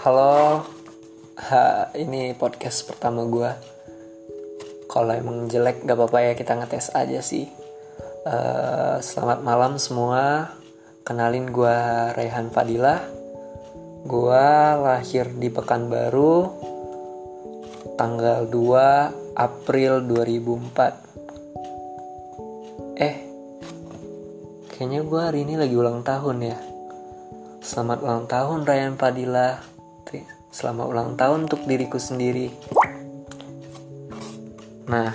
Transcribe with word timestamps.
Halo, 0.00 0.64
ha, 1.36 1.92
ini 1.92 2.32
podcast 2.32 2.88
pertama 2.88 3.20
gue. 3.28 3.52
Kalau 4.88 5.12
emang 5.12 5.44
jelek 5.44 5.84
gak 5.84 5.92
apa-apa 5.92 6.24
ya 6.24 6.32
kita 6.32 6.56
ngetes 6.56 6.88
aja 6.96 7.20
sih. 7.20 7.44
Uh, 8.24 8.96
selamat 9.04 9.44
malam 9.44 9.76
semua. 9.76 10.56
Kenalin 11.04 11.52
gue 11.52 11.76
Rehan 12.16 12.48
Fadilah. 12.48 13.04
Gue 14.08 14.48
lahir 14.80 15.36
di 15.36 15.52
Pekanbaru 15.52 16.48
tanggal 18.00 18.48
2 18.48 19.36
April 19.36 20.00
2004. 20.08 23.04
Eh, 23.04 23.16
kayaknya 24.72 25.04
gue 25.04 25.20
hari 25.20 25.44
ini 25.44 25.60
lagi 25.60 25.76
ulang 25.76 26.00
tahun 26.00 26.40
ya. 26.40 26.56
Selamat 27.60 28.00
ulang 28.00 28.24
tahun 28.24 28.64
Ryan 28.64 28.96
Padilla. 28.96 29.79
Selamat 30.50 30.90
ulang 30.90 31.14
tahun 31.14 31.46
untuk 31.46 31.62
diriku 31.62 32.02
sendiri. 32.02 32.50
Nah, 34.90 35.14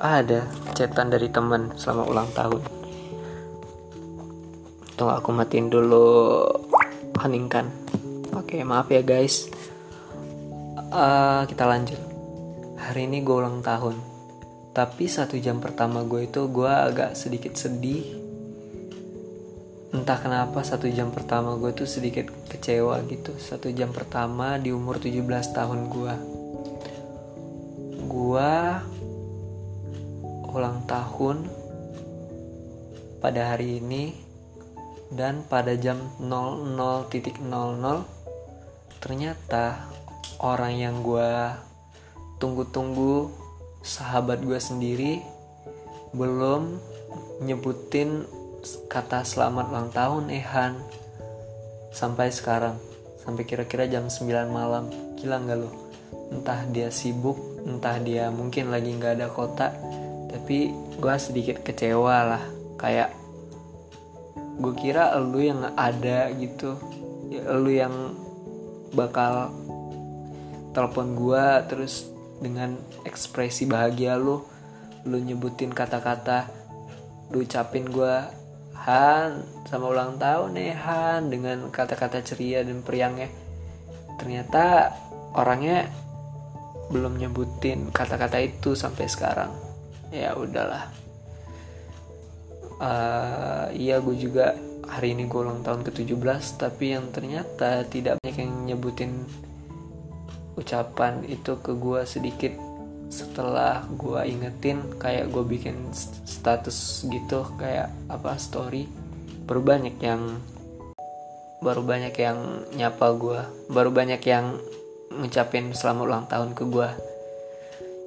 ada 0.00 0.48
cetan 0.72 1.12
dari 1.12 1.28
teman 1.28 1.76
selamat 1.76 2.06
ulang 2.08 2.30
tahun. 2.32 2.62
Tunggu 4.96 5.12
aku 5.12 5.36
matiin 5.36 5.68
dulu 5.68 6.08
heningkan. 7.20 7.68
Oke, 8.32 8.64
maaf 8.64 8.88
ya 8.88 9.04
guys. 9.04 9.52
Uh, 10.88 11.44
kita 11.44 11.68
lanjut. 11.68 12.00
Hari 12.80 13.04
ini 13.04 13.20
gue 13.20 13.36
ulang 13.36 13.60
tahun. 13.60 14.00
Tapi 14.72 15.04
satu 15.04 15.36
jam 15.36 15.60
pertama 15.60 16.08
gue 16.08 16.24
itu 16.24 16.48
gue 16.48 16.72
agak 16.72 17.12
sedikit 17.20 17.52
sedih 17.52 18.29
entah 20.10 20.26
kenapa 20.26 20.66
satu 20.66 20.90
jam 20.90 21.14
pertama 21.14 21.54
gue 21.54 21.70
tuh 21.70 21.86
sedikit 21.86 22.26
kecewa 22.50 22.98
gitu. 23.06 23.30
Satu 23.38 23.70
jam 23.70 23.94
pertama 23.94 24.58
di 24.58 24.74
umur 24.74 24.98
17 24.98 25.22
tahun 25.54 25.86
gue 25.86 26.14
gue 28.10 28.50
ulang 30.50 30.82
tahun 30.90 31.46
pada 33.22 33.54
hari 33.54 33.78
ini 33.78 34.18
dan 35.14 35.46
pada 35.46 35.78
jam 35.78 36.02
00.00 36.18 37.46
ternyata 38.98 39.94
orang 40.42 40.74
yang 40.74 41.06
gue 41.06 41.54
tunggu-tunggu 42.42 43.30
sahabat 43.86 44.42
gue 44.42 44.58
sendiri 44.58 45.22
belum 46.10 46.82
nyebutin 47.46 48.39
kata 48.88 49.24
selamat 49.24 49.72
ulang 49.72 49.90
tahun 49.92 50.24
Ehan. 50.28 50.76
Sampai 51.90 52.28
sekarang. 52.28 52.76
Sampai 53.20 53.48
kira-kira 53.48 53.88
jam 53.88 54.08
9 54.08 54.28
malam. 54.52 54.88
Gila 55.16 55.40
nggak 55.40 55.58
lo 55.60 55.70
entah 56.30 56.62
dia 56.70 56.94
sibuk 56.94 57.38
entah 57.66 57.98
dia 57.98 58.30
mungkin 58.30 58.70
lagi 58.70 58.94
nggak 58.94 59.14
ada 59.20 59.28
kota. 59.32 59.72
Tapi 60.30 60.72
gue 61.00 61.14
sedikit 61.16 61.60
kecewa 61.64 62.16
lah. 62.36 62.44
Kayak 62.76 63.16
gue 64.60 64.74
kira 64.76 65.16
lu 65.18 65.40
yang 65.40 65.72
ada 65.74 66.28
gitu. 66.36 66.76
Ya, 67.32 67.42
lu 67.56 67.70
yang 67.72 67.94
bakal 68.92 69.54
telepon 70.76 71.16
gue 71.16 71.44
terus 71.66 72.08
dengan 72.40 72.76
ekspresi 73.08 73.64
bahagia 73.64 74.20
lu. 74.20 74.44
Lu 75.08 75.16
nyebutin 75.16 75.72
kata-kata 75.72 76.60
lu 77.30 77.46
ucapin 77.46 77.86
gue 77.86 78.39
Han 78.88 79.44
sama 79.68 79.92
ulang 79.92 80.16
tahun 80.16 80.56
nih 80.56 80.72
Han 80.72 81.28
dengan 81.28 81.68
kata-kata 81.68 82.24
ceria 82.24 82.64
dan 82.64 82.80
periangnya 82.80 83.28
ternyata 84.16 84.92
orangnya 85.36 85.88
belum 86.90 87.22
nyebutin 87.22 87.94
kata-kata 87.94 88.42
itu 88.42 88.74
sampai 88.74 89.06
sekarang. 89.06 89.52
Ya 90.10 90.34
udahlah. 90.34 90.90
Uh, 92.80 93.68
iya 93.76 94.00
gue 94.00 94.16
juga 94.16 94.56
hari 94.88 95.14
ini 95.14 95.28
gue 95.28 95.38
ulang 95.38 95.62
tahun 95.62 95.86
ke-17 95.86 96.58
tapi 96.58 96.96
yang 96.96 97.12
ternyata 97.14 97.84
tidak 97.86 98.18
banyak 98.18 98.36
yang 98.40 98.52
nyebutin 98.72 99.22
ucapan 100.58 101.22
itu 101.28 101.60
ke 101.60 101.76
gue 101.76 102.00
sedikit 102.08 102.52
setelah 103.10 103.84
gue 103.90 104.22
ingetin 104.30 104.86
kayak 105.02 105.34
gue 105.34 105.42
bikin 105.42 105.90
status 106.24 107.04
gitu 107.10 107.42
kayak 107.58 107.90
apa 108.06 108.38
story 108.38 108.86
baru 109.50 109.60
banyak 109.66 109.98
yang 109.98 110.38
baru 111.60 111.82
banyak 111.82 112.14
yang 112.16 112.38
nyapa 112.78 113.06
gue 113.18 113.40
baru 113.68 113.90
banyak 113.90 114.22
yang 114.24 114.56
ngucapin 115.10 115.74
selamat 115.74 116.02
ulang 116.06 116.24
tahun 116.30 116.54
ke 116.54 116.64
gue 116.70 116.88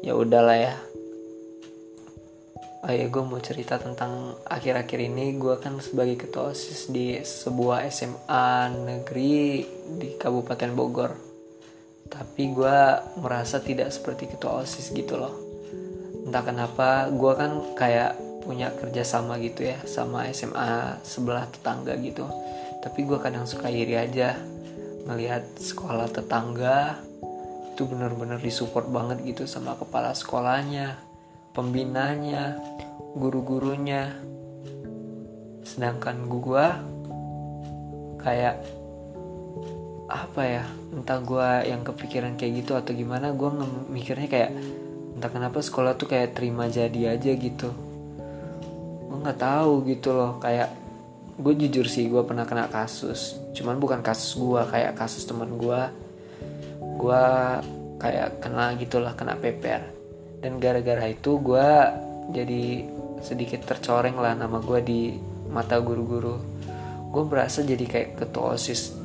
ya 0.00 0.16
udahlah 0.16 0.56
ya. 0.56 0.74
Oh 2.80 2.88
ya 2.88 3.12
gue 3.12 3.22
mau 3.24 3.36
cerita 3.44 3.76
tentang 3.76 4.40
akhir-akhir 4.48 5.12
ini 5.12 5.36
gue 5.36 5.60
kan 5.60 5.76
sebagai 5.84 6.16
ketua 6.16 6.56
osis 6.56 6.88
di 6.88 7.20
sebuah 7.20 7.84
SMA 7.92 8.72
negeri 8.72 9.60
di 10.00 10.16
Kabupaten 10.16 10.72
Bogor 10.72 11.29
tapi 12.10 12.50
gue 12.50 12.78
merasa 13.22 13.62
tidak 13.62 13.94
seperti 13.94 14.26
ketua 14.26 14.66
osis 14.66 14.90
gitu 14.90 15.14
loh. 15.16 15.32
Entah 16.26 16.42
kenapa 16.42 17.08
gue 17.08 17.32
kan 17.38 17.52
kayak 17.78 18.18
punya 18.42 18.74
kerjasama 18.74 19.38
gitu 19.38 19.70
ya 19.70 19.78
sama 19.86 20.26
SMA 20.34 20.98
sebelah 21.06 21.46
tetangga 21.46 21.94
gitu. 22.02 22.26
Tapi 22.82 23.06
gue 23.06 23.18
kadang 23.22 23.46
suka 23.46 23.70
iri 23.70 23.94
aja 23.94 24.34
melihat 25.06 25.46
sekolah 25.56 26.10
tetangga 26.10 27.00
itu 27.72 27.88
bener-bener 27.88 28.36
disupport 28.36 28.84
banget 28.90 29.24
gitu 29.24 29.48
sama 29.48 29.72
kepala 29.78 30.12
sekolahnya 30.12 31.00
pembinanya 31.54 32.58
guru-gurunya. 33.16 34.12
Sedangkan 35.64 36.26
gue 36.28 36.66
kayak 38.20 38.79
apa 40.10 40.42
ya 40.42 40.64
entah 40.90 41.22
gue 41.22 41.70
yang 41.70 41.86
kepikiran 41.86 42.34
kayak 42.34 42.66
gitu 42.66 42.74
atau 42.74 42.90
gimana 42.90 43.30
gue 43.30 43.50
mikirnya 43.94 44.26
kayak 44.26 44.50
entah 45.14 45.30
kenapa 45.30 45.62
sekolah 45.62 45.94
tuh 45.94 46.10
kayak 46.10 46.34
terima 46.34 46.66
jadi 46.66 47.14
aja 47.14 47.30
gitu. 47.30 47.70
Gue 49.06 49.18
nggak 49.22 49.38
tahu 49.38 49.86
gitu 49.86 50.10
loh 50.10 50.42
kayak 50.42 50.74
gue 51.40 51.54
jujur 51.56 51.88
sih 51.88 52.10
gue 52.12 52.20
pernah 52.20 52.44
kena 52.44 52.68
kasus 52.68 53.40
cuman 53.56 53.80
bukan 53.80 54.04
kasus 54.04 54.36
gue 54.36 54.60
kayak 54.60 54.92
kasus 54.92 55.24
teman 55.24 55.56
gue 55.56 55.80
gue 57.00 57.24
kayak 57.96 58.44
kena 58.44 58.76
gitulah 58.76 59.16
kena 59.16 59.40
peper 59.40 59.80
dan 60.44 60.60
gara-gara 60.60 61.08
itu 61.08 61.40
gue 61.40 61.68
jadi 62.36 62.84
sedikit 63.20 63.64
tercoreng 63.68 64.16
lah 64.16 64.36
nama 64.36 64.60
gue 64.60 64.80
di 64.80 65.00
mata 65.52 65.76
guru-guru. 65.82 66.40
Gue 67.10 67.24
berasa 67.26 67.60
jadi 67.60 67.84
kayak 67.84 68.10
ketua 68.16 68.56
osis 68.56 68.99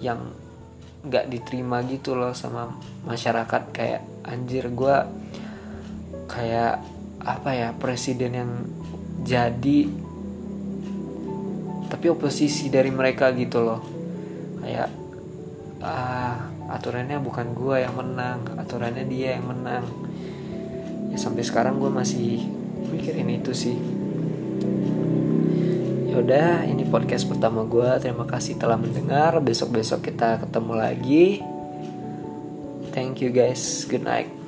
yang 0.00 0.32
nggak 1.00 1.32
diterima 1.32 1.80
gitu 1.86 2.16
loh 2.16 2.32
sama 2.32 2.72
masyarakat. 3.04 3.62
Kayak 3.72 4.02
anjir 4.24 4.68
gue 4.72 4.96
kayak 6.28 6.80
apa 7.20 7.50
ya 7.52 7.68
presiden 7.76 8.32
yang 8.32 8.52
jadi 9.20 9.80
tapi 11.90 12.06
oposisi 12.08 12.72
dari 12.72 12.88
mereka 12.88 13.32
gitu 13.36 13.60
loh. 13.60 13.80
Kayak 14.64 14.88
ah 15.80 16.48
aturannya 16.70 17.18
bukan 17.18 17.56
gue 17.56 17.76
yang 17.82 17.96
menang 17.96 18.44
aturannya 18.56 19.04
dia 19.04 19.36
yang 19.36 19.48
menang. 19.48 19.84
Ya 21.10 21.18
sampai 21.18 21.42
sekarang 21.42 21.82
gue 21.82 21.90
masih 21.90 22.46
mikirin 22.92 23.28
itu 23.28 23.52
sih 23.52 23.99
Yaudah, 26.10 26.66
ini 26.66 26.82
podcast 26.90 27.22
pertama 27.30 27.62
gue. 27.62 27.86
Terima 28.02 28.26
kasih 28.26 28.58
telah 28.58 28.74
mendengar. 28.74 29.38
Besok-besok 29.38 30.10
kita 30.10 30.42
ketemu 30.42 30.72
lagi. 30.74 31.38
Thank 32.90 33.22
you 33.22 33.30
guys. 33.30 33.86
Good 33.86 34.02
night. 34.02 34.39